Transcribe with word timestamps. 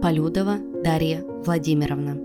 Полюдова 0.00 0.58
Дарья 0.84 1.24
Владимировна. 1.44 2.16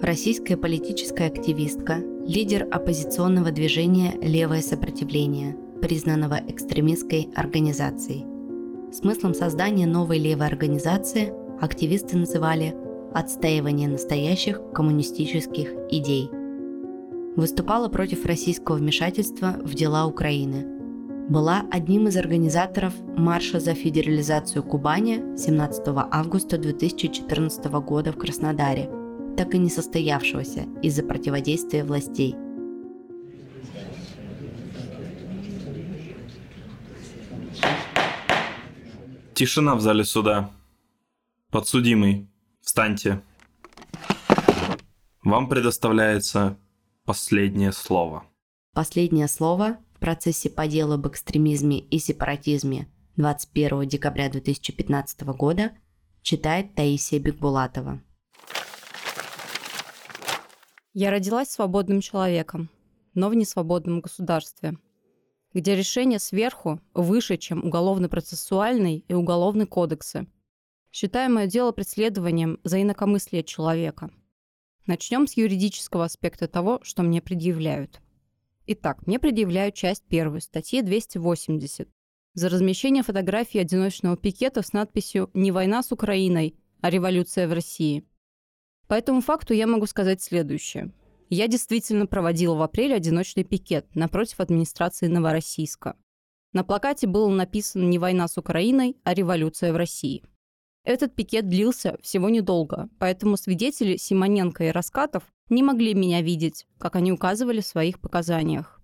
Российская 0.00 0.56
политическая 0.56 1.26
активистка, 1.26 1.96
лидер 2.26 2.66
оппозиционного 2.70 3.50
движения 3.50 4.14
«Левое 4.22 4.62
сопротивление», 4.62 5.54
признанного 5.82 6.40
экстремистской 6.48 7.28
организацией. 7.34 8.24
Смыслом 8.90 9.34
создания 9.34 9.86
новой 9.86 10.18
левой 10.18 10.46
организации 10.46 11.34
активисты 11.60 12.16
называли 12.16 12.74
«отстаивание 13.12 13.88
настоящих 13.88 14.62
коммунистических 14.72 15.74
идей». 15.90 16.30
Выступала 17.36 17.88
против 17.88 18.24
российского 18.24 18.76
вмешательства 18.76 19.56
в 19.62 19.74
дела 19.74 20.06
Украины– 20.06 20.72
была 21.28 21.66
одним 21.72 22.06
из 22.06 22.16
организаторов 22.16 22.94
марша 23.16 23.58
за 23.58 23.74
федерализацию 23.74 24.62
Кубани 24.62 25.36
17 25.36 25.82
августа 26.12 26.56
2014 26.56 27.64
года 27.82 28.12
в 28.12 28.16
Краснодаре, 28.16 28.88
так 29.36 29.52
и 29.54 29.58
не 29.58 29.68
состоявшегося 29.68 30.66
из-за 30.82 31.02
противодействия 31.02 31.82
властей. 31.82 32.36
Тишина 39.34 39.74
в 39.74 39.80
зале 39.80 40.04
суда. 40.04 40.50
Подсудимый, 41.50 42.28
встаньте. 42.60 43.20
Вам 45.24 45.48
предоставляется 45.48 46.56
последнее 47.06 47.72
слово. 47.72 48.26
Последнее 48.72 49.28
слово 49.28 49.78
в 49.94 50.00
процессе 50.00 50.50
по 50.50 50.66
делу 50.66 50.94
об 50.94 51.06
экстремизме 51.06 51.78
и 51.78 51.98
сепаратизме 51.98 52.88
21 53.16 53.88
декабря 53.88 54.28
2015 54.28 55.22
года 55.28 55.70
читает 56.22 56.74
Таисия 56.74 57.20
Бекбулатова. 57.20 58.02
Я 60.92 61.10
родилась 61.12 61.48
свободным 61.48 62.00
человеком, 62.00 62.70
но 63.14 63.28
в 63.28 63.34
несвободном 63.34 64.00
государстве, 64.00 64.76
где 65.54 65.76
решение 65.76 66.18
сверху 66.18 66.80
выше, 66.92 67.36
чем 67.36 67.64
уголовно-процессуальный 67.64 69.04
и 69.06 69.14
уголовный 69.14 69.66
кодексы. 69.66 70.26
Считаю 70.90 71.32
мое 71.32 71.46
дело 71.46 71.70
преследованием 71.70 72.58
за 72.64 72.82
инакомыслие 72.82 73.44
человека. 73.44 74.10
Начнем 74.86 75.26
с 75.26 75.36
юридического 75.36 76.04
аспекта 76.04 76.48
того, 76.48 76.80
что 76.82 77.02
мне 77.02 77.20
предъявляют– 77.20 78.00
Итак, 78.68 79.06
мне 79.06 79.20
предъявляют 79.20 79.76
часть 79.76 80.02
первую 80.08 80.40
статьи 80.40 80.82
280 80.82 81.88
за 82.34 82.48
размещение 82.48 83.04
фотографии 83.04 83.60
одиночного 83.60 84.16
пикета 84.16 84.62
с 84.62 84.72
надписью 84.72 85.30
«Не 85.34 85.52
война 85.52 85.84
с 85.84 85.92
Украиной, 85.92 86.56
а 86.80 86.90
революция 86.90 87.46
в 87.46 87.52
России». 87.52 88.04
По 88.88 88.94
этому 88.94 89.20
факту 89.20 89.54
я 89.54 89.68
могу 89.68 89.86
сказать 89.86 90.20
следующее. 90.20 90.92
Я 91.30 91.46
действительно 91.46 92.06
проводила 92.06 92.56
в 92.56 92.62
апреле 92.62 92.96
одиночный 92.96 93.44
пикет 93.44 93.94
напротив 93.94 94.40
администрации 94.40 95.06
Новороссийска. 95.06 95.96
На 96.52 96.64
плакате 96.64 97.06
было 97.06 97.28
написано 97.28 97.84
«Не 97.84 98.00
война 98.00 98.26
с 98.26 98.36
Украиной, 98.36 98.96
а 99.04 99.14
революция 99.14 99.72
в 99.72 99.76
России». 99.76 100.24
Этот 100.86 101.16
пикет 101.16 101.48
длился 101.48 101.98
всего 102.00 102.28
недолго, 102.28 102.88
поэтому 103.00 103.36
свидетели 103.36 103.96
Симоненко 103.96 104.68
и 104.68 104.70
Раскатов 104.70 105.24
не 105.48 105.64
могли 105.64 105.94
меня 105.94 106.22
видеть, 106.22 106.64
как 106.78 106.94
они 106.94 107.10
указывали 107.10 107.60
в 107.60 107.66
своих 107.66 108.00
показаниях. 108.00 108.80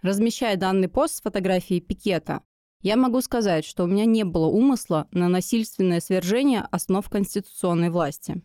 Размещая 0.00 0.56
данный 0.56 0.88
пост 0.88 1.16
с 1.16 1.20
фотографией 1.20 1.80
пикета, 1.80 2.42
я 2.82 2.96
могу 2.96 3.20
сказать, 3.20 3.64
что 3.64 3.82
у 3.82 3.88
меня 3.88 4.04
не 4.04 4.22
было 4.22 4.46
умысла 4.46 5.08
на 5.10 5.28
насильственное 5.28 5.98
свержение 5.98 6.68
основ 6.70 7.10
конституционной 7.10 7.90
власти. 7.90 8.42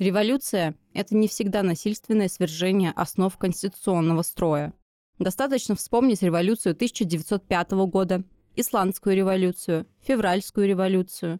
Революция– 0.00 0.74
это 0.94 1.14
не 1.14 1.28
всегда 1.28 1.62
насильственное 1.62 2.28
свержение 2.28 2.90
основ 2.96 3.38
конституционного 3.38 4.22
строя. 4.22 4.74
Достаточно 5.20 5.76
вспомнить 5.76 6.22
революцию 6.22 6.72
1905 6.72 7.70
года, 7.86 8.24
Исландскую 8.56 9.14
революцию, 9.14 9.86
Февральскую 10.00 10.66
революцию. 10.66 11.38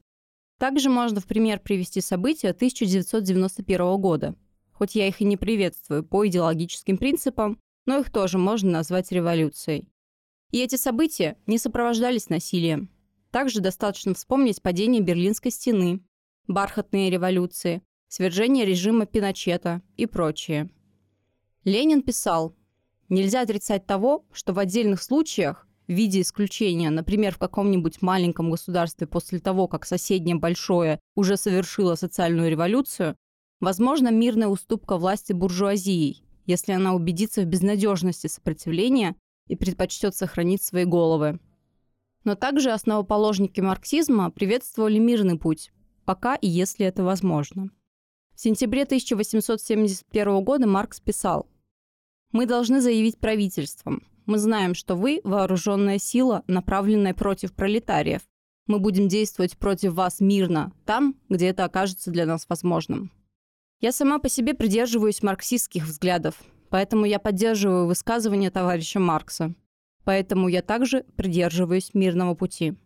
Также 0.60 0.90
можно 0.90 1.20
в 1.20 1.26
пример 1.26 1.58
привести 1.58 2.00
события 2.00 2.50
1991 2.50 4.00
года– 4.00 4.36
Хоть 4.80 4.94
я 4.94 5.06
их 5.06 5.20
и 5.20 5.24
не 5.24 5.36
приветствую 5.36 6.02
по 6.02 6.26
идеологическим 6.26 6.96
принципам, 6.96 7.60
но 7.84 7.98
их 7.98 8.10
тоже 8.10 8.38
можно 8.38 8.70
назвать 8.70 9.12
революцией. 9.12 9.86
И 10.52 10.58
эти 10.58 10.76
события 10.76 11.36
не 11.46 11.58
сопровождались 11.58 12.30
насилием. 12.30 12.88
Также 13.30 13.60
достаточно 13.60 14.14
вспомнить 14.14 14.62
падение 14.62 15.02
Берлинской 15.02 15.50
стены, 15.50 16.02
бархатные 16.48 17.10
революции, 17.10 17.82
свержение 18.08 18.64
режима 18.64 19.04
Пиночета 19.04 19.82
и 19.98 20.06
прочее. 20.06 20.70
Ленин 21.64 22.00
писал, 22.00 22.56
нельзя 23.10 23.42
отрицать 23.42 23.84
того, 23.84 24.24
что 24.32 24.54
в 24.54 24.58
отдельных 24.58 25.02
случаях 25.02 25.68
в 25.90 25.94
виде 25.94 26.22
исключения, 26.22 26.88
например, 26.88 27.34
в 27.34 27.38
каком-нибудь 27.38 28.00
маленьком 28.00 28.50
государстве 28.50 29.06
после 29.06 29.40
того, 29.40 29.68
как 29.68 29.84
соседнее 29.84 30.36
большое 30.36 31.00
уже 31.16 31.36
совершило 31.36 31.96
социальную 31.96 32.50
революцию, 32.50 33.16
Возможно, 33.60 34.10
мирная 34.10 34.48
уступка 34.48 34.96
власти 34.96 35.34
буржуазией, 35.34 36.24
если 36.46 36.72
она 36.72 36.94
убедится 36.94 37.42
в 37.42 37.44
безнадежности 37.44 38.26
сопротивления 38.26 39.16
и 39.48 39.54
предпочтет 39.54 40.14
сохранить 40.14 40.62
свои 40.62 40.86
головы. 40.86 41.38
Но 42.24 42.34
также 42.36 42.70
основоположники 42.70 43.60
марксизма 43.60 44.30
приветствовали 44.30 44.98
мирный 44.98 45.38
путь, 45.38 45.72
пока 46.06 46.36
и 46.36 46.48
если 46.48 46.86
это 46.86 47.04
возможно. 47.04 47.70
В 48.34 48.40
сентябре 48.40 48.84
1871 48.84 50.42
года 50.42 50.66
Маркс 50.66 51.00
писал 51.00 51.46
«Мы 52.32 52.46
должны 52.46 52.80
заявить 52.80 53.18
правительством. 53.18 54.06
Мы 54.30 54.38
знаем, 54.38 54.76
что 54.76 54.94
вы– 54.94 55.20
вооруженная 55.24 55.98
сила, 55.98 56.44
направленная 56.46 57.14
против 57.14 57.52
пролетариев. 57.52 58.20
Мы 58.68 58.78
будем 58.78 59.08
действовать 59.08 59.58
против 59.58 59.94
вас 59.94 60.20
мирно, 60.20 60.72
там, 60.86 61.16
где 61.28 61.48
это 61.48 61.64
окажется 61.64 62.12
для 62.12 62.26
нас 62.26 62.46
возможным». 62.48 63.10
Я 63.80 63.90
сама 63.90 64.20
по 64.20 64.28
себе 64.28 64.54
придерживаюсь 64.54 65.24
марксистских 65.24 65.84
взглядов, 65.84 66.36
поэтому 66.68 67.06
я 67.06 67.18
поддерживаю 67.18 67.88
высказывания 67.88 68.52
товарища 68.52 69.00
Маркса. 69.00 69.52
Поэтому 70.04 70.46
я 70.46 70.62
также 70.62 71.02
придерживаюсь 71.16 71.92
мирного 71.94 72.36
пути. 72.36 72.76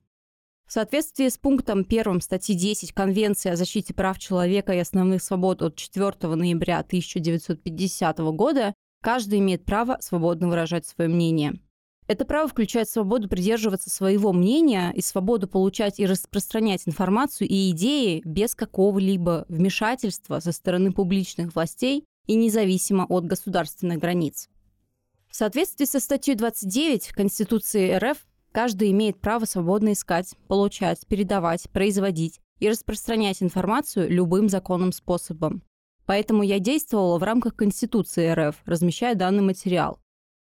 В 0.67 0.73
соответствии 0.73 1.29
с 1.29 1.37
пунктом 1.37 1.81
1 1.81 2.23
статьи 2.23 2.55
10 2.55 2.93
Конвенции 2.95 3.51
о 3.51 3.57
защите 3.57 3.93
прав 3.93 4.19
человека 4.19 4.73
и 4.73 4.79
основных 4.79 5.23
свобод 5.23 5.61
от 5.61 5.77
4 5.77 6.35
ноября 6.37 6.79
1950 6.79 8.19
года 8.33 8.73
каждый 9.05 9.41
имеет 9.41 9.67
право 9.67 9.99
свободно 10.01 10.49
выражать 10.49 10.87
свое 10.87 11.11
мнение. 11.11 11.61
Это 12.07 12.25
право 12.25 12.49
включает 12.49 12.89
свободу 12.89 13.29
придерживаться 13.29 13.91
своего 13.91 14.33
мнения 14.33 14.93
и 14.95 15.03
свободу 15.03 15.47
получать 15.47 16.01
и 16.01 16.07
распространять 16.07 16.83
информацию 16.87 17.49
и 17.49 17.71
идеи 17.71 18.23
без 18.25 18.55
какого-либо 18.55 19.45
вмешательства 19.49 20.41
со 20.41 20.53
стороны 20.53 20.91
публичных 20.91 21.55
властей 21.55 22.07
и 22.27 22.35
независимо 22.35 23.05
от 23.05 23.27
государственных 23.27 23.99
границ. 23.99 24.49
В 25.29 25.37
соответствии 25.37 25.85
со 25.85 26.01
статьей 26.01 26.35
29 26.35 27.09
Конституции 27.09 27.95
РФ 27.95 28.27
каждый 28.53 28.91
имеет 28.93 29.21
право 29.21 29.45
свободно 29.45 29.93
искать, 29.93 30.35
получать, 30.49 31.07
передавать, 31.07 31.69
производить 31.71 32.41
и 32.59 32.71
распространять 32.71 33.43
информацию 33.43 34.11
любым 34.11 34.49
законным 34.49 34.93
способом. 34.93 35.63
Поэтому 36.07 36.43
я 36.43 36.59
действовала 36.59 37.19
в 37.19 37.23
рамках 37.23 37.57
Конституции 37.57 38.33
РФ, 38.33 38.57
размещая 38.67 39.15
данный 39.15 39.43
материал. 39.43 39.99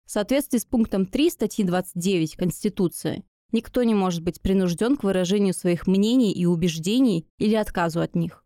В 0.07 0.11
соответствии 0.11 0.59
с 0.59 0.65
пунктом 0.65 1.07
3 1.07 1.31
статьи 1.31 1.65
29 1.65 2.37
Конституции, 2.37 3.25
никто 3.53 3.83
не 3.83 3.95
может 3.95 4.23
быть 4.23 4.41
принужден 4.41 4.97
к 4.97 5.05
выражению 5.05 5.55
своих 5.55 5.87
мнений 5.87 6.33
и 6.33 6.47
убеждений 6.47 7.27
или 7.39 7.55
отказу 7.55 8.01
от 8.01 8.15
них. 8.15 8.45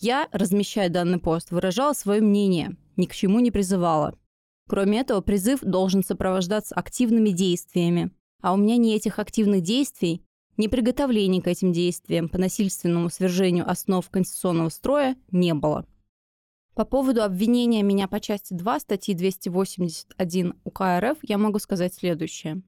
Я, 0.00 0.28
размещая 0.32 0.88
данный 0.88 1.18
пост, 1.18 1.50
выражала 1.50 1.92
свое 1.92 2.20
мнение, 2.20 2.76
ни 2.96 3.06
к 3.06 3.14
чему 3.14 3.40
не 3.40 3.50
призывала. 3.50 4.14
Кроме 4.68 5.00
этого, 5.00 5.20
призыв 5.20 5.60
должен 5.62 6.04
сопровождаться 6.04 6.74
активными 6.74 7.30
действиями. 7.30 8.10
А 8.40 8.52
у 8.52 8.56
меня 8.56 8.76
ни 8.76 8.94
этих 8.94 9.18
активных 9.18 9.62
действий, 9.62 10.22
ни 10.56 10.68
приготовлений 10.68 11.40
к 11.40 11.48
этим 11.48 11.72
действиям 11.72 12.28
по 12.28 12.38
насильственному 12.38 13.10
свержению 13.10 13.68
основ 13.68 14.08
конституционного 14.08 14.68
строя 14.68 15.16
не 15.30 15.54
было. 15.54 15.86
По 16.78 16.84
поводу 16.84 17.24
обвинения 17.24 17.82
меня 17.82 18.06
по 18.06 18.20
части 18.20 18.54
2 18.54 18.78
статьи 18.78 19.12
281 19.12 20.54
УК 20.62 20.80
РФ 21.00 21.18
я 21.22 21.36
могу 21.36 21.58
сказать 21.58 21.92
следующее. 21.92 22.62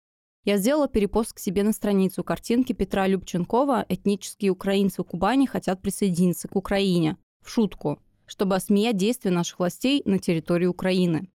Я 0.44 0.56
сделала 0.56 0.88
перепост 0.88 1.32
к 1.32 1.38
себе 1.38 1.62
на 1.62 1.72
страницу 1.72 2.24
картинки 2.24 2.72
Петра 2.72 3.06
Любченкова 3.06 3.86
«Этнические 3.88 4.50
украинцы 4.50 5.04
Кубани 5.04 5.46
хотят 5.46 5.80
присоединиться 5.80 6.48
к 6.48 6.56
Украине» 6.56 7.18
в 7.44 7.50
шутку, 7.50 8.02
чтобы 8.26 8.56
осмеять 8.56 8.96
действия 8.96 9.30
наших 9.30 9.60
властей 9.60 10.02
на 10.04 10.18
территории 10.18 10.66
Украины. 10.66 11.30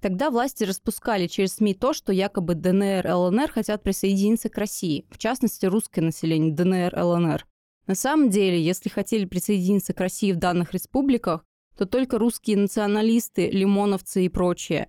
Тогда 0.00 0.30
власти 0.30 0.64
распускали 0.64 1.26
через 1.26 1.56
СМИ 1.56 1.74
то, 1.74 1.92
что 1.92 2.14
якобы 2.14 2.54
ДНР, 2.54 3.06
ЛНР 3.06 3.50
хотят 3.50 3.82
присоединиться 3.82 4.48
к 4.48 4.56
России, 4.56 5.04
в 5.10 5.18
частности, 5.18 5.66
русское 5.66 6.00
население 6.00 6.54
ДНР, 6.54 6.98
ЛНР. 6.98 7.46
На 7.86 7.94
самом 7.94 8.30
деле, 8.30 8.58
если 8.58 8.88
хотели 8.88 9.26
присоединиться 9.26 9.92
к 9.92 10.00
России 10.00 10.32
в 10.32 10.36
данных 10.36 10.72
республиках, 10.72 11.44
то 11.76 11.86
только 11.86 12.18
русские 12.18 12.56
националисты, 12.56 13.50
лимоновцы 13.50 14.24
и 14.24 14.28
прочее. 14.28 14.88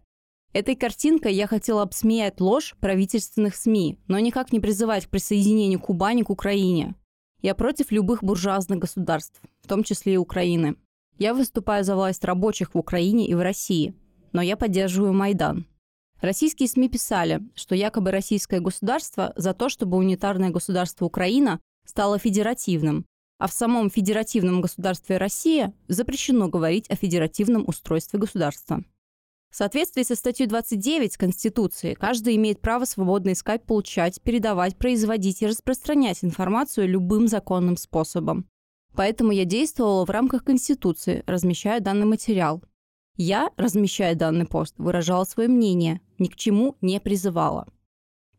Этой 0.54 0.75
картинкой 0.75 1.34
я 1.34 1.45
хотела 1.45 1.84
обсмеять 1.84 2.39
ложь 2.39 2.75
правительственных 2.80 3.56
СМИ, 3.56 4.00
но 4.07 4.18
никак 4.19 4.51
не 4.51 4.60
призывать 4.60 5.06
к 5.06 5.10
присоединению 5.10 5.80
Кубани 5.80 6.24
к 6.24 6.30
Украине. 6.30 6.95
Я 7.42 7.54
против 7.54 7.92
любых 7.92 8.24
буржуазных 8.24 8.80
государств, 8.80 9.39
в 9.62 9.68
том 9.68 9.84
числе 9.84 10.13
и 10.13 10.18
Украины. 10.18 10.75
Я 11.19 11.34
выступаю 11.34 11.84
за 11.84 11.95
власть 11.95 12.24
рабочих 12.24 12.74
в 12.74 12.78
Украине 12.78 13.28
и 13.28 13.36
в 13.36 13.42
России, 13.42 13.94
но 14.31 14.42
я 14.42 14.57
поддерживаю 14.57 15.13
Майдан. 15.13 15.68
Российские 16.22 16.68
СМИ 16.68 16.90
писали, 16.90 17.42
что 17.54 17.75
якобы 17.75 18.10
российское 18.12 18.60
государство 18.60 19.33
за 19.36 19.54
то, 19.54 19.69
чтобы 19.69 19.98
унитарное 19.98 20.50
государство 20.50 21.06
Украина 21.06 21.60
стало 21.86 22.18
федеративным, 22.18 23.06
а 23.38 23.48
в 23.48 23.54
самом 23.54 23.89
федеративном 23.89 24.62
государстве 24.62 25.18
Россия 25.18 25.74
запрещено 25.88 26.48
говорить 26.48 26.89
о 26.89 26.95
федеративном 26.95 27.66
устройстве 27.68 28.19
государства. 28.19 28.84
В 29.50 29.56
соответствии 29.56 30.04
со 30.04 30.16
статьей 30.16 30.48
29 30.48 31.18
Конституции, 31.18 31.94
каждый 31.94 32.36
имеет 32.36 32.60
право 32.60 32.86
свободно 32.86 33.31
искать, 33.31 33.63
получать, 33.63 34.22
передавать, 34.22 34.78
производить 34.78 35.42
и 35.42 35.48
распространять 35.48 36.24
информацию 36.24 36.88
любым 36.88 37.28
законным 37.28 37.78
способом. 37.78 38.50
Поэтому 38.94 39.31
я 39.31 39.45
действовала 39.45 40.06
в 40.06 40.10
рамках 40.10 40.44
Конституции, 40.44 41.24
размещая 41.28 41.80
данный 41.80 42.06
материал. 42.06 42.63
Я, 43.16 43.51
размещая 43.56 44.16
данный 44.16 44.45
пост, 44.45 44.75
выражала 44.78 45.24
свое 45.24 45.48
мнение, 45.48 46.01
ни 46.19 46.28
к 46.28 46.36
чему 46.36 46.75
не 46.81 47.00
призывала. 47.00 47.68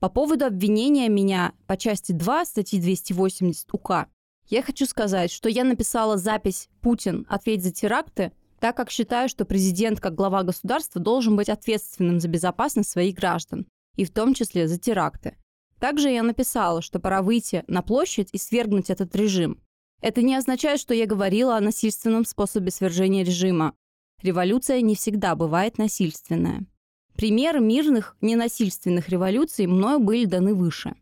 По 0.00 0.08
поводу 0.08 0.44
обвинения 0.44 1.08
меня 1.08 1.52
по 1.66 1.76
части 1.76 2.12
2 2.12 2.44
статьи 2.44 2.80
280 2.80 3.74
УК, 3.74 4.08
я 4.48 4.62
хочу 4.62 4.86
сказать, 4.86 5.30
что 5.30 5.48
я 5.48 5.64
написала 5.64 6.16
запись 6.16 6.68
«Путин. 6.80 7.26
Ответь 7.28 7.62
за 7.62 7.70
теракты», 7.70 8.32
так 8.60 8.76
как 8.76 8.90
считаю, 8.90 9.28
что 9.28 9.44
президент 9.44 10.00
как 10.00 10.14
глава 10.14 10.42
государства 10.42 11.00
должен 11.00 11.36
быть 11.36 11.48
ответственным 11.48 12.18
за 12.20 12.28
безопасность 12.28 12.90
своих 12.90 13.14
граждан, 13.14 13.66
и 13.94 14.04
в 14.04 14.10
том 14.10 14.34
числе 14.34 14.66
за 14.66 14.78
теракты. 14.78 15.36
Также 15.78 16.10
я 16.10 16.22
написала, 16.22 16.82
что 16.82 16.98
пора 16.98 17.22
выйти 17.22 17.64
на 17.68 17.82
площадь 17.82 18.30
и 18.32 18.38
свергнуть 18.38 18.90
этот 18.90 19.14
режим. 19.14 19.60
Это 20.00 20.22
не 20.22 20.34
означает, 20.34 20.80
что 20.80 20.94
я 20.94 21.06
говорила 21.06 21.56
о 21.56 21.60
насильственном 21.60 22.24
способе 22.24 22.70
свержения 22.70 23.24
режима. 23.24 23.74
Революция 24.22 24.80
не 24.80 24.96
всегда 24.96 25.36
бывает 25.36 25.78
насильственная. 25.78 26.66
Примеры 27.14 27.60
мирных, 27.60 28.16
ненасильственных 28.20 29.08
революций 29.08 29.66
мною 29.66 29.98
были 30.00 30.24
даны 30.24 30.54
выше. 30.54 30.94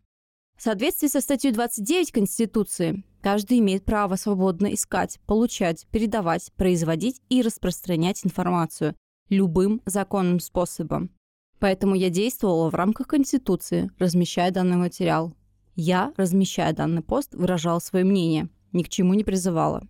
В 0.57 0.63
соответствии 0.63 1.09
со 1.09 1.21
статьей 1.21 1.53
29 1.53 2.13
Конституции, 2.13 3.05
каждый 3.27 3.59
имеет 3.59 3.85
право 3.85 4.15
свободно 4.15 4.73
искать, 4.73 5.19
получать, 5.27 5.89
передавать, 5.91 6.53
производить 6.55 7.21
и 7.29 7.43
распространять 7.43 8.25
информацию 8.25 8.95
любым 9.31 9.83
законным 9.85 10.39
способом. 10.39 11.11
Поэтому 11.59 11.97
я 11.97 12.09
действовала 12.09 12.71
в 12.71 12.77
рамках 12.77 13.09
Конституции, 13.09 13.91
размещая 13.99 14.53
данный 14.53 14.77
материал. 14.77 15.35
Я, 15.75 16.13
размещая 16.17 16.73
данный 16.73 17.03
пост, 17.03 17.35
выражала 17.35 17.81
свое 17.81 18.05
мнение, 18.05 18.49
ни 18.71 18.85
к 18.85 18.89
чему 18.89 19.13
не 19.15 19.25
призывала. 19.25 19.83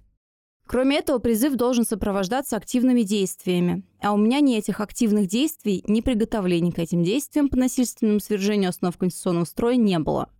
Кроме 0.66 0.96
этого, 0.96 1.18
призыв 1.18 1.56
должен 1.56 1.84
сопровождаться 1.84 2.56
активными 2.56 3.02
действиями. 3.02 3.84
А 4.00 4.14
у 4.14 4.16
меня 4.16 4.40
ни 4.40 4.56
этих 4.56 4.80
активных 4.80 5.28
действий, 5.28 5.84
ни 5.86 6.00
приготовлений 6.00 6.72
к 6.72 6.78
этим 6.78 7.04
действиям 7.04 7.50
по 7.50 7.58
насильственному 7.58 8.20
свержению 8.20 8.70
основ 8.70 8.96
конституционного 8.96 9.44
строя 9.44 9.76
не 9.76 9.98
было. 9.98 10.30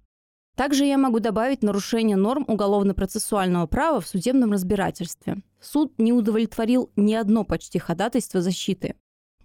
Также 0.57 0.87
я 0.87 0.97
могу 0.97 1.21
добавить 1.21 1.63
нарушение 1.63 2.17
норм 2.17 2.45
уголовно-процессуального 2.49 3.67
права 3.67 4.01
в 4.01 4.09
судебном 4.09 4.53
разбирательстве. 4.53 5.43
Суд 5.61 5.93
не 5.99 6.15
удовлетворил 6.15 6.91
ни 6.97 7.13
одно 7.13 7.45
почти 7.45 7.79
ходатайство 7.79 8.41
защиты. 8.41 8.95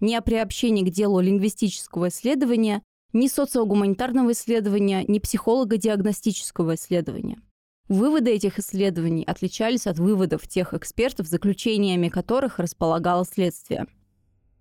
Ни 0.00 0.14
о 0.14 0.22
приобщении 0.22 0.82
к 0.82 0.90
делу 0.90 1.20
лингвистического 1.20 2.08
исследования, 2.08 2.82
ни 3.12 3.28
социогуманитарного 3.28 4.32
исследования, 4.32 5.04
ни 5.06 5.18
психолого-диагностического 5.18 6.76
исследования. 6.76 7.42
Выводы 7.88 8.30
этих 8.30 8.58
исследований 8.58 9.22
отличались 9.22 9.86
от 9.86 9.98
выводов 9.98 10.48
тех 10.48 10.72
экспертов, 10.72 11.26
заключениями 11.26 12.08
которых 12.08 12.58
располагало 12.58 13.26
следствие. 13.26 13.86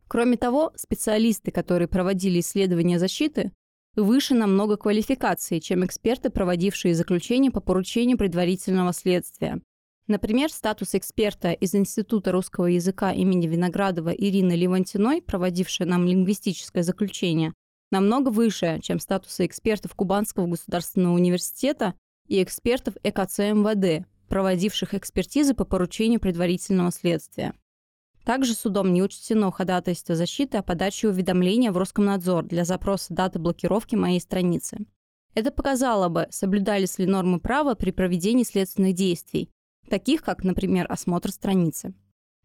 Кроме 0.09 0.35
того, 0.35 0.73
специалисты, 0.75 1.51
которые 1.51 1.87
проводили 1.87 2.41
исследования 2.41 2.99
защиты, 2.99 3.53
выше 3.95 4.33
намного 4.33 4.77
квалификации, 4.77 5.59
чем 5.59 5.85
эксперты, 5.85 6.29
проводившие 6.29 6.95
заключение 6.95 7.51
по 7.51 7.59
поручению 7.59 8.17
предварительного 8.17 8.93
следствия. 8.93 9.61
Например, 10.07 10.51
статус 10.51 10.95
эксперта 10.95 11.51
из 11.51 11.75
Института 11.75 12.31
русского 12.31 12.65
языка 12.65 13.11
имени 13.11 13.47
Виноградова 13.47 14.09
Ирины 14.09 14.53
Левантиной, 14.53 15.21
проводившая 15.21 15.87
нам 15.87 16.05
лингвистическое 16.05 16.83
заключение, 16.83 17.53
намного 17.91 18.29
выше, 18.29 18.79
чем 18.81 18.99
статусы 18.99 19.45
экспертов 19.45 19.95
Кубанского 19.95 20.47
государственного 20.47 21.13
университета 21.13 21.93
и 22.27 22.41
экспертов 22.41 22.95
ЭКЦ 23.03 23.39
МВД, 23.39 24.05
проводивших 24.27 24.93
экспертизы 24.93 25.53
по 25.53 25.65
поручению 25.65 26.19
предварительного 26.19 26.91
следствия. 26.91 27.53
Также 28.23 28.53
судом 28.53 28.93
не 28.93 29.01
учтено 29.01 29.51
ходатайство 29.51 30.15
защиты 30.15 30.57
о 30.57 30.63
подаче 30.63 31.07
уведомления 31.07 31.71
в 31.71 31.77
Роскомнадзор 31.77 32.45
для 32.45 32.65
запроса 32.65 33.13
даты 33.13 33.39
блокировки 33.39 33.95
моей 33.95 34.19
страницы. 34.19 34.85
Это 35.33 35.51
показало 35.51 36.09
бы, 36.09 36.27
соблюдались 36.29 36.99
ли 36.99 37.05
нормы 37.05 37.39
права 37.39 37.73
при 37.73 37.91
проведении 37.91 38.43
следственных 38.43 38.93
действий, 38.93 39.49
таких 39.89 40.23
как, 40.23 40.43
например, 40.43 40.85
осмотр 40.89 41.31
страницы. 41.31 41.93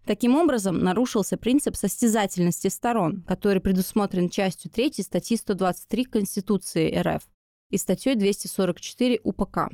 Таким 0.06 0.37
образом, 0.37 0.78
нарушился 0.78 1.37
принцип 1.37 1.75
состязательности 1.75 2.69
сторон, 2.69 3.23
который 3.23 3.61
предусмотрен 3.61 4.31
частью 4.31 4.70
3 4.70 4.93
статьи 5.02 5.37
123 5.37 6.05
Конституции 6.05 6.96
РФ 6.96 7.28
и 7.70 7.76
статьей 7.76 8.14
244 8.14 9.20
УПК. 9.25 9.70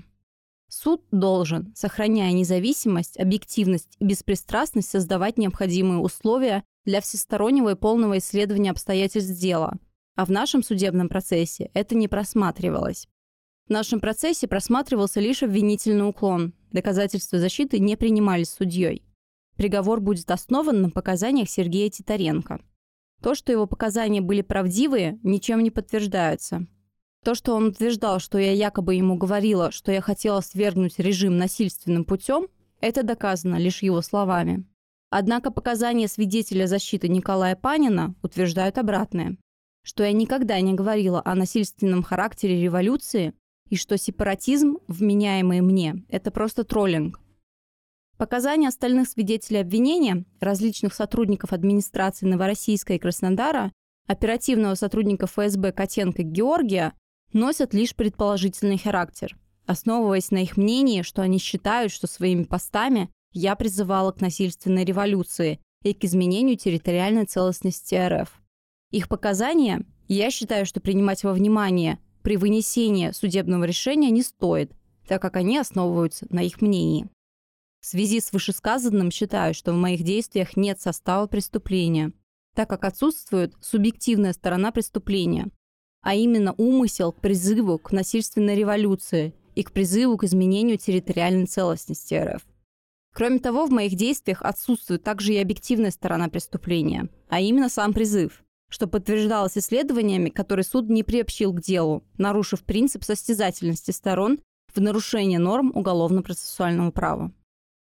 Суд 0.75 1.05
должен, 1.11 1.71
сохраняя 1.77 2.33
независимость, 2.33 3.21
объективность 3.21 3.95
и 3.99 4.07
беспристрастность, 4.07 4.89
создавать 4.89 5.37
необходимые 5.37 5.99
условия 5.99 6.65
для 6.87 7.03
всестороннего 7.03 7.73
и 7.73 7.75
полного 7.75 8.17
исследования 8.17 8.71
обстоятельств 8.71 9.39
дела. 9.39 9.75
А 10.17 10.25
в 10.25 10.31
нашем 10.31 10.63
судебном 10.63 11.11
процессе 11.11 11.71
это 11.75 11.95
не 11.95 12.09
просматривалось. 12.09 13.07
В 13.67 13.71
нашем 13.71 14.01
процессе 14.01 14.49
просматривался 14.49 15.21
лишь 15.21 15.43
обвинительный 15.43 16.09
уклон. 16.09 16.55
Доказательства 16.73 17.39
защиты 17.39 17.79
не 17.79 17.95
принимались 17.99 18.49
судьей. 18.49 19.03
Приговор 19.57 20.01
будет 20.01 20.31
основан 20.31 20.81
на 20.81 20.89
показаниях 20.89 21.51
Сергея 21.51 21.91
Титаренко. 21.91 22.63
То, 23.23 23.35
что 23.35 23.53
его 23.53 23.67
показания 23.67 24.23
были 24.23 24.41
правдивые, 24.41 25.21
ничем 25.23 25.63
не 25.63 25.71
подтверждается. 25.71 26.67
То, 27.25 27.37
что 27.37 27.55
он 27.55 27.69
утверждал, 27.69 28.19
что 28.19 28.39
я 28.39 28.53
якобы 28.53 28.97
ему 28.97 29.17
говорила, 29.17 29.71
что 29.71 29.93
я 29.93 30.01
хотела 30.01 30.41
свергнуть 30.41 30.99
режим 30.99 31.37
насильственным 31.37 32.05
путем, 32.05 32.49
это 32.81 33.05
доказано 33.05 33.57
лишь 33.57 33.83
его 33.83 34.03
словами. 34.03 34.67
Однако 35.09 35.53
показания 35.53 36.09
свидетеля 36.09 36.67
защиты 36.67 37.09
Николая 37.09 37.55
Панина 37.55 38.15
утверждают 38.23 38.77
обратное, 38.79 39.37
что 39.85 40.03
я 40.03 40.13
никогда 40.13 40.61
не 40.61 40.75
говорила 40.75 41.23
о 41.25 41.35
насильственном 41.37 42.03
характере 42.03 42.61
революции 42.61 43.35
и 43.69 43.77
что 43.77 43.97
сепаратизм, 43.97 44.79
вменяемый 44.89 45.61
мне, 45.61 46.05
это 46.09 46.31
просто 46.33 46.65
троллинг. 46.65 47.21
Показания 48.17 48.69
остальных 48.69 49.09
свидетелей 49.09 49.61
обвинения, 49.61 50.25
различных 50.41 50.93
сотрудников 50.93 51.53
администрации 51.53 52.27
Новороссийска 52.27 52.95
и 52.95 52.99
Краснодара, 52.99 53.73
оперативного 54.09 54.75
сотрудника 54.75 55.27
ФСБ 55.27 55.73
Котенко 55.73 56.23
Георгия 56.23 56.95
носят 57.33 57.75
лишь 57.75 57.95
предположительный 57.95 58.79
характер, 58.79 59.37
основываясь 59.67 60.31
на 60.31 60.43
их 60.43 60.57
мнении, 60.57 61.03
что 61.03 61.23
они 61.23 61.39
считают, 61.39 61.93
что 61.93 62.07
своими 62.07 62.45
постами 62.45 63.11
я 63.33 63.57
призывала 63.57 64.13
к 64.13 64.21
насильственной 64.21 64.85
революции 64.85 65.61
и 65.83 65.95
к 65.95 66.05
изменению 66.05 66.57
территориальной 66.57 67.25
целостности 67.25 67.95
РФ. 67.95 68.41
Их 68.91 69.09
показания 69.09 69.85
я 70.09 70.31
считаю, 70.31 70.67
что 70.67 70.81
принимать 70.81 71.25
во 71.25 71.33
внимание 71.33 71.99
при 72.23 72.37
вынесении 72.37 73.11
судебного 73.11 73.65
решения 73.65 74.11
не 74.11 74.23
стоит, 74.23 74.73
так 75.09 75.21
как 75.21 75.37
они 75.37 75.59
основываются 75.59 76.27
на 76.31 76.43
их 76.43 76.61
мнении. 76.61 77.09
В 77.81 77.87
связи 77.87 78.21
с 78.21 78.33
вышесказанным 78.33 79.11
считаю, 79.11 79.55
что 79.55 79.73
в 79.73 79.77
моих 79.77 80.05
действиях 80.05 80.57
нет 80.57 80.81
состава 80.81 81.27
преступления, 81.27 82.13
так 82.55 82.69
как 82.69 82.85
отсутствует 82.85 83.55
субъективная 83.61 84.35
сторона 84.35 84.71
преступления, 84.71 85.49
а 86.03 86.15
именно 86.15 86.53
умысел 86.59 87.13
к 87.13 87.21
призыву 87.21 87.79
к 87.79 87.93
насильственной 87.93 88.57
революции 88.57 89.35
и 89.55 89.63
к 89.63 89.73
призыву 89.73 90.17
к 90.17 90.25
изменению 90.25 90.79
территориальной 90.79 91.47
целостности 91.47 92.15
РФ. 92.15 92.43
Кроме 93.15 93.39
того, 93.39 93.67
в 93.67 93.71
моих 93.71 93.95
действиях 93.95 94.43
отсутствует 94.43 95.03
также 95.03 95.35
и 95.35 95.39
объективная 95.39 95.91
сторона 95.91 96.29
преступления, 96.29 97.09
а 97.29 97.41
именно 97.41 97.69
сам 97.69 97.93
призыв, 97.93 98.43
что 98.69 98.87
подтверждалось 98.87 99.59
исследованиями, 99.59 100.31
которые 100.31 100.65
суд 100.65 100.89
не 100.89 101.03
приобщил 101.03 101.53
к 101.53 101.61
делу, 101.61 102.05
нарушив 102.17 102.65
принцип 102.65 103.05
состязательности 103.05 103.91
сторон 103.91 104.41
в 104.75 104.81
нарушение 104.81 105.39
норм 105.39 105.73
уголовно-процессуального 105.75 106.91
права. 106.91 107.33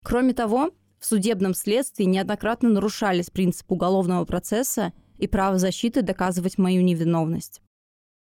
Кроме 0.04 0.35
того, 0.35 0.73
в 0.99 1.07
судебном 1.07 1.54
следствии 1.54 2.04
неоднократно 2.04 2.69
нарушались 2.69 3.31
принципы 3.31 3.75
уголовного 3.75 4.25
процесса 4.25 4.92
и 5.19 5.28
право 5.28 5.59
защиты 5.59 6.02
доказывать 6.02 6.59
мою 6.59 6.83
невиновность. 6.83 7.62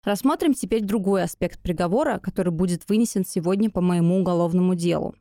Рассмотрим 0.04 0.54
теперь 0.54 0.84
другой 0.84 1.24
аспект 1.24 1.62
приговора, 1.62 2.20
который 2.20 2.52
будет 2.52 2.90
вынесен 2.90 3.26
сегодня 3.26 3.70
по 3.70 3.80
моему 3.80 4.20
уголовному 4.20 4.76
делу. 4.76 5.16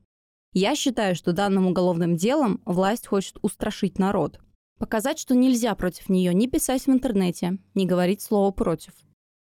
Я 0.53 0.75
считаю, 0.75 1.15
что 1.15 1.33
данным 1.33 1.67
уголовным 1.69 2.17
делом 2.17 2.61
власть 2.65 3.07
хочет 3.07 3.39
устрашить 3.43 3.99
народ, 3.99 4.41
показать, 4.79 5.21
что 5.21 5.37
нельзя 5.37 5.75
против 5.77 6.09
нее 6.09 6.35
ни 6.35 6.47
писать 6.47 6.87
в 6.87 6.91
интернете, 6.91 7.59
ни 7.75 7.87
говорить 7.87 8.23
слово 8.23 8.51
«против». 8.51 8.93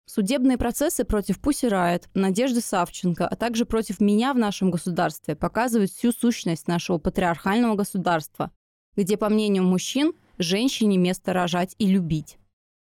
Судебные 0.07 0.57
процессы 0.57 1.05
против 1.05 1.39
Пуси 1.39 1.67
Райт, 1.67 2.09
Надежды 2.15 2.63
Савченко, 2.63 3.29
а 3.29 3.37
также 3.37 3.67
против 3.67 4.01
меня 4.01 4.33
в 4.33 4.39
нашем 4.39 4.71
государстве 4.71 5.37
показывают 5.37 5.91
всю 5.91 6.13
сущность 6.13 6.67
нашего 6.67 6.97
патриархального 6.97 7.75
государства, 7.75 8.51
где, 8.97 9.19
по 9.19 9.29
мнению 9.29 9.65
мужчин, 9.65 10.15
женщине 10.39 10.97
место 10.97 11.35
рожать 11.35 11.75
и 11.77 11.87
любить. 11.87 12.39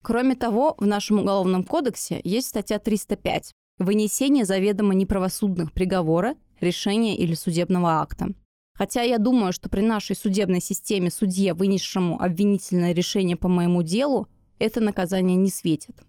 Кроме 0.02 0.35
того, 0.35 0.75
в 0.78 0.87
нашем 0.87 1.21
Уголовном 1.21 1.62
кодексе 1.62 2.21
есть 2.25 2.49
статья 2.49 2.80
305 2.80 3.52
«Вынесение 3.78 4.44
заведомо 4.44 4.94
неправосудных 4.94 5.73
приговора, 5.73 6.35
решения 6.61 7.16
или 7.16 7.35
судебного 7.35 8.00
акта». 8.00 8.35
Хотя 8.75 9.02
я 9.02 9.18
думаю, 9.18 9.52
что 9.52 9.68
при 9.68 9.80
нашей 9.80 10.16
судебной 10.16 10.61
системе 10.61 11.11
судье, 11.11 11.54
вынесшему 11.54 12.21
обвинительное 12.21 12.92
решение 12.92 13.37
по 13.37 13.49
моему 13.49 13.82
делу, 13.82 14.26
это 14.59 14.80
наказание 14.80 15.37
не 15.37 15.50
светит. 15.50 16.02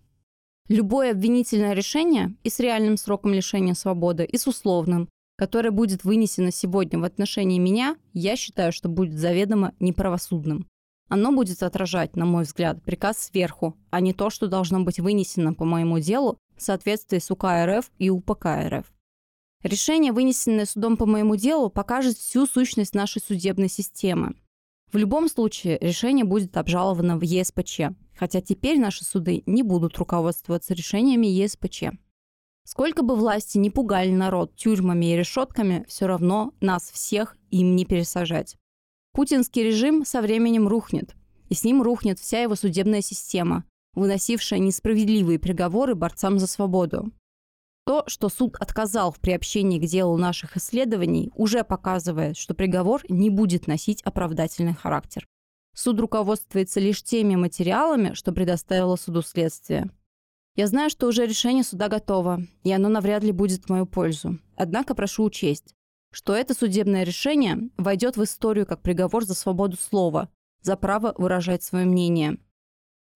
Любое 0.70 1.12
обвинительное 1.12 1.74
решение 1.74 2.36
и 2.44 2.50
с 2.50 2.60
реальным 2.60 2.98
сроком 2.98 3.34
лишения 3.34 3.76
свободы, 3.76 4.26
и 4.26 4.38
с 4.38 4.48
условным, 4.48 5.08
которое 5.38 5.72
будет 5.72 6.04
вынесено 6.04 6.52
сегодня 6.52 7.00
в 7.00 7.04
отношении 7.04 7.60
меня, 7.60 7.98
я 8.14 8.36
считаю, 8.38 8.72
что 8.72 8.90
будет 8.90 9.20
заведомо 9.20 9.74
неправосудным. 9.80 10.68
Оно 11.10 11.32
будет 11.32 11.62
отражать, 11.64 12.16
на 12.16 12.26
мой 12.26 12.44
взгляд, 12.44 12.82
приказ 12.84 13.18
сверху, 13.20 13.78
а 13.92 14.00
не 14.00 14.14
то, 14.14 14.30
что 14.30 14.48
должно 14.48 14.82
быть 14.82 15.00
вынесено 15.00 15.54
по 15.54 15.66
моему 15.66 16.00
делу 16.00 16.38
в 16.56 16.62
соответствии 16.62 17.20
с 17.20 17.30
УК 17.30 17.46
РФ 17.66 17.92
и 18.00 18.10
УПК 18.10 18.46
РФ. 18.70 18.92
Решение, 19.64 20.12
вынесенное 20.12 20.66
судом 20.66 20.98
по 20.98 21.06
моему 21.06 21.36
делу, 21.36 21.70
покажет 21.70 22.18
всю 22.18 22.46
сущность 22.46 22.96
нашей 22.96 23.22
судебной 23.22 23.70
системы. 23.70 24.36
В 24.92 24.98
любом 24.98 25.30
случае, 25.30 25.78
решение 25.80 26.26
будет 26.26 26.56
обжаловано 26.58 27.18
в 27.18 27.22
ЕСПЧ, 27.22 27.82
хотя 28.16 28.42
теперь 28.42 28.80
наши 28.80 29.04
суды 29.04 29.42
не 29.46 29.64
будут 29.64 29.98
руководствоваться 29.98 30.74
решениями 30.74 31.28
ЕСПЧ. 31.28 31.86
Сколько 32.66 33.04
бы 33.04 33.16
власти 33.16 33.58
не 33.58 33.70
пугали 33.70 34.12
народ 34.12 34.56
тюрьмами 34.56 35.14
и 35.14 35.18
решетками, 35.18 35.86
все 35.88 36.08
равно 36.08 36.54
нас 36.62 36.92
всех 36.92 37.38
им 37.50 37.76
не 37.76 37.86
пересажать. 37.86 38.56
Путинский 39.14 39.64
режим 39.64 40.06
со 40.06 40.22
временем 40.22 40.68
рухнет, 40.68 41.16
и 41.48 41.54
с 41.54 41.64
ним 41.64 41.84
рухнет 41.84 42.18
вся 42.18 42.42
его 42.42 42.56
судебная 42.56 43.02
система, 43.02 43.64
выносившая 43.94 44.58
несправедливые 44.58 45.38
приговоры 45.38 45.94
борцам 45.94 46.40
за 46.40 46.48
свободу. 46.48 47.12
То, 47.86 48.04
что 48.08 48.30
суд 48.30 48.56
отказал 48.60 49.12
в 49.12 49.20
приобщении 49.20 49.78
к 49.78 49.86
делу 49.86 50.18
наших 50.18 50.58
исследований, 50.58 51.32
уже 51.36 51.64
показывает, 51.64 52.38
что 52.38 52.56
приговор 52.56 53.04
не 53.08 53.30
будет 53.30 53.68
носить 53.68 54.02
оправдательный 54.02 54.74
характер. 54.74 55.28
Суд 55.76 56.00
руководствуется 56.00 56.80
лишь 56.80 57.04
теми 57.04 57.36
материалами, 57.36 58.14
что 58.14 58.32
предоставило 58.32 58.96
суду 58.96 59.22
следствие. 59.22 59.92
Я 60.56 60.66
знаю, 60.66 60.90
что 60.90 61.08
уже 61.08 61.28
решение 61.28 61.64
суда 61.64 61.88
готово, 61.88 62.42
и 62.64 62.72
оно 62.72 62.90
навряд 62.90 63.24
ли 63.24 63.32
будет 63.32 63.66
в 63.66 63.70
мою 63.70 63.86
пользу. 63.86 64.40
Однако 64.56 64.96
прошу 64.96 65.24
учесть, 65.24 65.76
что 66.14 66.36
это 66.36 66.54
судебное 66.54 67.04
решение 67.04 67.70
войдет 67.76 68.18
в 68.18 68.24
историю 68.24 68.68
как 68.68 68.82
приговор 68.82 69.26
за 69.26 69.34
свободу 69.34 69.78
слова, 69.78 70.30
за 70.62 70.78
право 70.78 71.16
выражать 71.18 71.64
свое 71.64 71.86
мнение. 71.86 72.38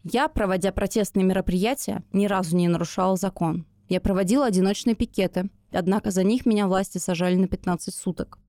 Я, 0.04 0.28
проводя 0.28 0.72
протестные 0.72 1.24
мероприятия, 1.24 2.04
ни 2.12 2.26
разу 2.26 2.58
не 2.58 2.68
нарушала 2.68 3.16
закон. 3.16 3.68
Я 3.88 4.02
проводила 4.02 4.48
одиночные 4.48 4.96
пикеты, 4.96 5.50
однако 5.72 6.10
за 6.10 6.24
них 6.24 6.48
меня 6.48 6.68
власти 6.68 6.98
сажали 6.98 7.36
на 7.36 7.48
15 7.48 7.94
суток. 7.94 8.40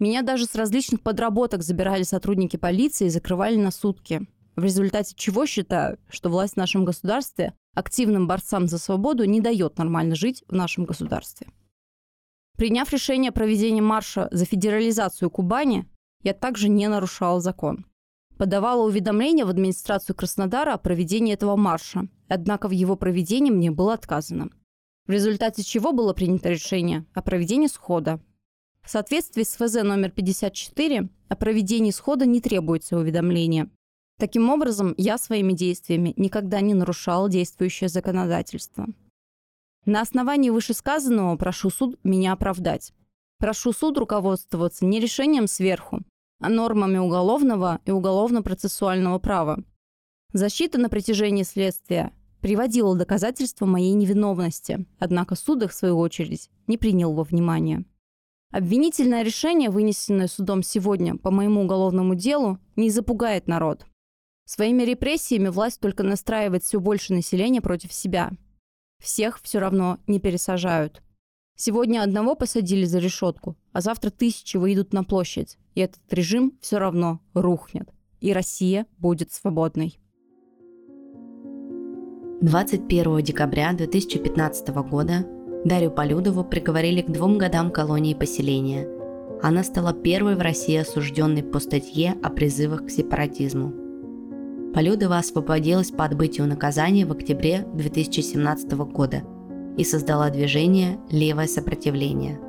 Меня 0.00 0.22
даже 0.22 0.46
с 0.46 0.56
различных 0.56 1.00
подработок 1.00 1.62
забирали 1.62 2.02
сотрудники 2.02 2.56
полиции 2.56 3.06
и 3.06 3.10
закрывали 3.10 3.56
на 3.56 3.70
сутки. 3.70 4.26
В 4.56 4.64
результате 4.64 5.14
чего 5.14 5.46
считаю, 5.46 5.98
что 6.08 6.30
власть 6.30 6.54
в 6.54 6.58
нашем 6.58 6.84
государстве 6.84 7.54
активным 7.74 8.26
борцам 8.26 8.66
за 8.66 8.78
свободу 8.78 9.24
не 9.24 9.40
дает 9.40 9.78
нормально 9.78 10.16
жить 10.16 10.42
в 10.48 10.54
нашем 10.54 10.84
государстве. 10.84 11.46
Приняв 12.56 12.92
решение 12.92 13.30
о 13.30 13.32
проведении 13.32 13.80
марша 13.80 14.28
за 14.30 14.44
федерализацию 14.44 15.28
Кубани, 15.28 15.86
я 16.22 16.34
также 16.34 16.68
не 16.68 16.88
нарушала 16.88 17.40
закон. 17.40 17.84
Подавала 18.38 18.86
уведомление 18.86 19.44
в 19.44 19.48
администрацию 19.48 20.14
Краснодара 20.14 20.74
о 20.74 20.78
проведении 20.78 21.34
этого 21.34 21.56
марша, 21.56 22.08
однако 22.28 22.68
в 22.68 22.72
его 22.72 22.96
проведении 22.96 23.50
мне 23.50 23.70
было 23.70 23.94
отказано. 23.94 24.50
В 25.06 25.10
результате 25.10 25.62
чего 25.62 25.92
было 25.92 26.12
принято 26.14 26.48
решение 26.48 27.04
о 27.12 27.22
проведении 27.22 27.66
схода. 27.66 28.20
В 28.82 28.90
соответствии 28.90 29.42
с 29.42 29.56
ФЗ 29.56 29.82
номер 29.82 30.10
54 30.10 31.08
о 31.28 31.36
проведении 31.36 31.90
схода 31.90 32.24
не 32.24 32.40
требуется 32.40 32.96
уведомление. 32.96 33.70
Таким 34.18 34.48
образом, 34.48 34.94
я 34.96 35.18
своими 35.18 35.52
действиями 35.52 36.14
никогда 36.16 36.60
не 36.60 36.74
нарушала 36.74 37.28
действующее 37.28 37.88
законодательство. 37.88 38.86
На 39.86 40.00
основании 40.00 40.48
вышесказанного 40.48 41.36
прошу 41.36 41.68
суд 41.68 41.98
меня 42.04 42.32
оправдать. 42.32 42.94
Прошу 43.38 43.72
суд 43.72 43.98
руководствоваться 43.98 44.86
не 44.86 44.98
решением 44.98 45.46
сверху, 45.46 46.00
а 46.40 46.48
нормами 46.48 46.96
уголовного 46.96 47.80
и 47.84 47.90
уголовно-процессуального 47.90 49.18
права. 49.18 49.62
Защита 50.32 50.78
на 50.78 50.88
протяжении 50.88 51.42
следствия 51.42 52.12
приводила 52.40 52.96
доказательства 52.96 53.66
моей 53.66 53.92
невиновности, 53.92 54.86
однако 54.98 55.34
суд 55.34 55.62
их, 55.62 55.72
в 55.72 55.74
свою 55.74 55.98
очередь, 55.98 56.50
не 56.66 56.78
принял 56.78 57.12
во 57.12 57.22
внимание. 57.22 57.84
Обвинительное 58.52 59.22
решение, 59.22 59.68
вынесенное 59.68 60.28
судом 60.28 60.62
сегодня 60.62 61.16
по 61.16 61.30
моему 61.30 61.62
уголовному 61.62 62.14
делу, 62.14 62.58
не 62.76 62.88
запугает 62.88 63.48
народ. 63.48 63.84
Своими 64.46 64.82
репрессиями 64.82 65.48
власть 65.48 65.80
только 65.80 66.04
настраивает 66.04 66.62
все 66.62 66.80
больше 66.80 67.12
населения 67.12 67.60
против 67.60 67.92
себя– 67.92 68.30
всех 68.98 69.40
все 69.42 69.58
равно 69.58 69.98
не 70.06 70.20
пересажают. 70.20 71.02
Сегодня 71.56 72.02
одного 72.02 72.34
посадили 72.34 72.84
за 72.84 72.98
решетку, 72.98 73.56
а 73.72 73.80
завтра 73.80 74.10
тысячи 74.10 74.56
выйдут 74.56 74.92
на 74.92 75.04
площадь. 75.04 75.56
И 75.74 75.80
этот 75.80 76.00
режим 76.10 76.58
все 76.60 76.78
равно 76.78 77.20
рухнет. 77.32 77.88
И 78.20 78.32
Россия 78.32 78.86
будет 78.98 79.32
свободной. 79.32 79.98
21 82.40 83.22
декабря 83.22 83.72
2015 83.72 84.68
года 84.68 85.26
Дарью 85.64 85.90
Полюдову 85.90 86.44
приговорили 86.44 87.00
к 87.00 87.10
двум 87.10 87.38
годам 87.38 87.70
колонии 87.70 88.14
поселения. 88.14 88.88
Она 89.42 89.62
стала 89.62 89.92
первой 89.92 90.36
в 90.36 90.40
России 90.40 90.76
осужденной 90.76 91.42
по 91.42 91.58
статье 91.60 92.16
о 92.22 92.30
призывах 92.30 92.86
к 92.86 92.90
сепаратизму. 92.90 93.83
Полюдова 94.74 95.18
освободилась 95.18 95.92
по 95.92 96.04
отбытию 96.04 96.48
наказания 96.48 97.06
в 97.06 97.12
октябре 97.12 97.64
2017 97.74 98.72
года 98.72 99.22
и 99.76 99.84
создала 99.84 100.30
движение 100.30 100.98
«Левое 101.10 101.46
сопротивление». 101.46 102.40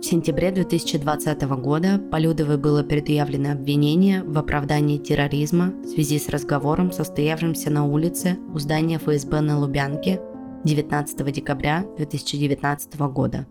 В 0.00 0.02
сентябре 0.02 0.52
2020 0.52 1.42
года 1.58 1.98
Полюдовой 2.10 2.58
было 2.58 2.82
предъявлено 2.82 3.52
обвинение 3.52 4.22
в 4.22 4.36
оправдании 4.36 4.98
терроризма 4.98 5.72
в 5.82 5.86
связи 5.86 6.18
с 6.18 6.28
разговором, 6.28 6.92
состоявшимся 6.92 7.70
на 7.70 7.86
улице 7.86 8.36
у 8.52 8.58
здания 8.58 8.98
ФСБ 8.98 9.40
на 9.40 9.58
Лубянке 9.58 10.20
19 10.64 11.32
декабря 11.32 11.86
2019 11.96 12.98
года. 13.00 13.46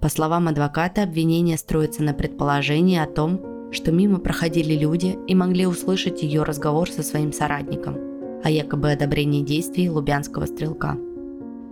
По 0.00 0.08
словам 0.08 0.48
адвоката, 0.48 1.02
обвинение 1.02 1.58
строится 1.58 2.02
на 2.02 2.14
предположении 2.14 2.98
о 2.98 3.06
том, 3.06 3.51
что 3.72 3.90
мимо 3.90 4.18
проходили 4.18 4.74
люди 4.74 5.18
и 5.26 5.34
могли 5.34 5.66
услышать 5.66 6.22
ее 6.22 6.44
разговор 6.44 6.90
со 6.90 7.02
своим 7.02 7.32
соратником 7.32 7.96
о 8.44 8.50
якобы 8.50 8.92
одобрении 8.92 9.42
действий 9.42 9.88
лубянского 9.88 10.44
стрелка. 10.46 10.98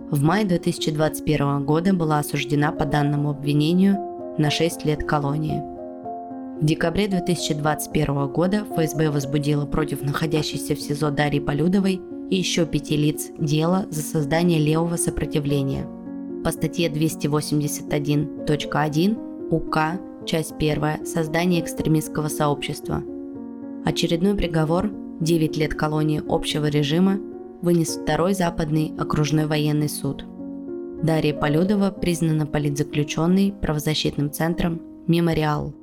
В 0.09 0.23
мае 0.23 0.45
2021 0.45 1.63
года 1.63 1.93
была 1.93 2.17
осуждена 2.19 2.71
по 2.71 2.85
данному 2.85 3.29
обвинению 3.29 3.97
на 4.37 4.49
6 4.49 4.85
лет 4.85 5.05
колонии. 5.05 5.61
В 6.59 6.65
декабре 6.65 7.07
2021 7.07 8.27
года 8.27 8.65
ФСБ 8.69 9.09
возбудила 9.09 9.65
против 9.65 10.03
находящейся 10.03 10.75
в 10.75 10.81
СИЗО 10.81 11.11
Дарьи 11.11 11.39
Полюдовой 11.39 12.01
и 12.29 12.35
еще 12.35 12.65
пяти 12.65 12.97
лиц 12.97 13.29
дело 13.37 13.85
за 13.89 14.01
создание 14.01 14.59
левого 14.59 14.95
сопротивления. 14.95 15.85
По 16.43 16.51
статье 16.51 16.89
281.1 16.89 19.49
УК 19.49 19.77
Часть 20.25 20.57
первая. 20.59 21.03
Создание 21.03 21.61
экстремистского 21.61 22.27
сообщества. 22.27 23.03
Очередной 23.85 24.35
приговор– 24.35 24.91
9 25.19 25.57
лет 25.57 25.73
колонии 25.73 26.21
общего 26.27 26.67
режима 26.67 27.19
вынес 27.61 27.97
второй 27.97 28.33
западный 28.35 28.93
окружной 28.97 29.47
военный 29.47 29.89
суд. 29.89 30.23
Дарья 31.01 31.33
Полюдова 31.33 31.89
признана 31.89 32.45
политзаключенной 32.45 33.51
правозащитным 33.51 34.31
центром 34.31 34.81
«Мемориал». 35.07 35.73